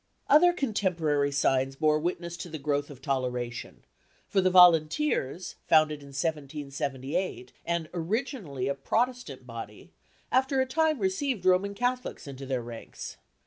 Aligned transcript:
Other 0.27 0.51
contemporary 0.51 1.31
signs 1.31 1.75
bore 1.75 1.99
witness 1.99 2.35
to 2.37 2.49
the 2.49 2.57
growth 2.57 2.89
of 2.89 3.03
toleration; 3.03 3.85
for 4.27 4.41
the 4.41 4.49
Volunteers, 4.49 5.57
founded 5.67 5.99
in 6.01 6.07
1778, 6.07 7.51
and 7.67 7.87
originally 7.93 8.67
a 8.67 8.73
Protestant 8.73 9.45
body, 9.45 9.91
after 10.31 10.59
a 10.59 10.65
time 10.65 10.97
received 10.97 11.45
Roman 11.45 11.75
Catholics 11.75 12.25
into 12.25 12.47
their 12.47 12.63
ranks. 12.63 13.17